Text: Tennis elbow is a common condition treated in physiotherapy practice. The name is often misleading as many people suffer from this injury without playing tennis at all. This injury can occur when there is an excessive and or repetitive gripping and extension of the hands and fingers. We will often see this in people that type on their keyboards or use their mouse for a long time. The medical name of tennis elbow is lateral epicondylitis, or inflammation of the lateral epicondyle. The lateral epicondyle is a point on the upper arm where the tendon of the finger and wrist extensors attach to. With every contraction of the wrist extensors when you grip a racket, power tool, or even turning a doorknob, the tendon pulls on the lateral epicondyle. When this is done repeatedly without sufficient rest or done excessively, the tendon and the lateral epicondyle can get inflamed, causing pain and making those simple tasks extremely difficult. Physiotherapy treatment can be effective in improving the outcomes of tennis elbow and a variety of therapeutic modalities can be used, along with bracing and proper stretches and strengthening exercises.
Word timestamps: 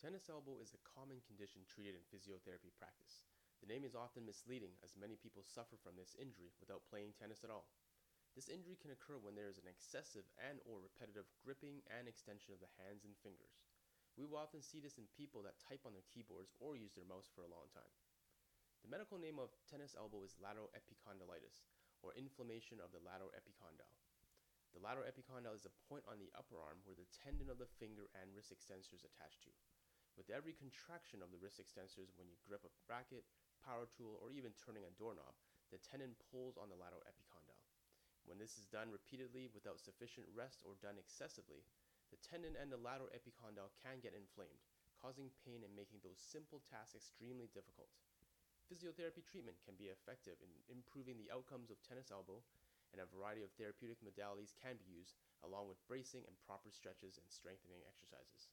Tennis 0.00 0.32
elbow 0.32 0.56
is 0.64 0.72
a 0.72 0.80
common 0.96 1.20
condition 1.28 1.60
treated 1.68 1.92
in 1.92 2.08
physiotherapy 2.08 2.72
practice. 2.72 3.28
The 3.60 3.68
name 3.68 3.84
is 3.84 3.92
often 3.92 4.24
misleading 4.24 4.72
as 4.80 4.96
many 4.96 5.20
people 5.20 5.44
suffer 5.44 5.76
from 5.76 5.92
this 5.92 6.16
injury 6.16 6.56
without 6.56 6.88
playing 6.88 7.12
tennis 7.12 7.44
at 7.44 7.52
all. 7.52 7.68
This 8.32 8.48
injury 8.48 8.80
can 8.80 8.96
occur 8.96 9.20
when 9.20 9.36
there 9.36 9.52
is 9.52 9.60
an 9.60 9.68
excessive 9.68 10.24
and 10.40 10.56
or 10.64 10.80
repetitive 10.80 11.28
gripping 11.44 11.84
and 11.92 12.08
extension 12.08 12.56
of 12.56 12.64
the 12.64 12.72
hands 12.80 13.04
and 13.04 13.12
fingers. 13.20 13.60
We 14.16 14.24
will 14.24 14.40
often 14.40 14.64
see 14.64 14.80
this 14.80 14.96
in 14.96 15.04
people 15.12 15.44
that 15.44 15.60
type 15.60 15.84
on 15.84 15.92
their 15.92 16.08
keyboards 16.08 16.56
or 16.64 16.80
use 16.80 16.96
their 16.96 17.04
mouse 17.04 17.28
for 17.28 17.44
a 17.44 17.52
long 17.52 17.68
time. 17.76 17.92
The 18.80 18.88
medical 18.88 19.20
name 19.20 19.36
of 19.36 19.52
tennis 19.68 19.92
elbow 19.92 20.24
is 20.24 20.40
lateral 20.40 20.72
epicondylitis, 20.72 21.60
or 22.00 22.16
inflammation 22.16 22.80
of 22.80 22.88
the 22.88 23.04
lateral 23.04 23.36
epicondyle. 23.36 24.00
The 24.72 24.80
lateral 24.80 25.04
epicondyle 25.04 25.52
is 25.52 25.68
a 25.68 25.76
point 25.92 26.08
on 26.08 26.16
the 26.16 26.32
upper 26.32 26.56
arm 26.56 26.80
where 26.88 26.96
the 26.96 27.04
tendon 27.12 27.52
of 27.52 27.60
the 27.60 27.68
finger 27.76 28.08
and 28.16 28.32
wrist 28.32 28.48
extensors 28.48 29.04
attach 29.04 29.36
to. 29.44 29.52
With 30.20 30.36
every 30.36 30.52
contraction 30.52 31.24
of 31.24 31.32
the 31.32 31.40
wrist 31.40 31.64
extensors 31.64 32.12
when 32.20 32.28
you 32.28 32.36
grip 32.44 32.60
a 32.68 32.72
racket, 32.84 33.24
power 33.64 33.88
tool, 33.88 34.20
or 34.20 34.28
even 34.28 34.52
turning 34.52 34.84
a 34.84 34.92
doorknob, 35.00 35.32
the 35.72 35.80
tendon 35.80 36.12
pulls 36.28 36.60
on 36.60 36.68
the 36.68 36.76
lateral 36.76 37.00
epicondyle. 37.08 37.64
When 38.28 38.36
this 38.36 38.60
is 38.60 38.68
done 38.68 38.92
repeatedly 38.92 39.48
without 39.48 39.80
sufficient 39.80 40.28
rest 40.36 40.60
or 40.60 40.76
done 40.84 41.00
excessively, 41.00 41.64
the 42.12 42.20
tendon 42.20 42.52
and 42.52 42.68
the 42.68 42.76
lateral 42.76 43.08
epicondyle 43.16 43.72
can 43.80 44.04
get 44.04 44.12
inflamed, 44.12 44.60
causing 44.92 45.32
pain 45.40 45.64
and 45.64 45.72
making 45.72 46.04
those 46.04 46.20
simple 46.20 46.60
tasks 46.68 47.00
extremely 47.00 47.48
difficult. 47.56 47.88
Physiotherapy 48.68 49.24
treatment 49.24 49.56
can 49.64 49.80
be 49.80 49.88
effective 49.88 50.36
in 50.44 50.52
improving 50.68 51.16
the 51.16 51.32
outcomes 51.32 51.72
of 51.72 51.80
tennis 51.80 52.12
elbow 52.12 52.44
and 52.92 53.00
a 53.00 53.08
variety 53.08 53.40
of 53.40 53.56
therapeutic 53.56 54.04
modalities 54.04 54.52
can 54.60 54.76
be 54.76 54.84
used, 54.84 55.16
along 55.40 55.64
with 55.64 55.80
bracing 55.88 56.28
and 56.28 56.36
proper 56.44 56.68
stretches 56.68 57.16
and 57.16 57.32
strengthening 57.32 57.80
exercises. 57.88 58.52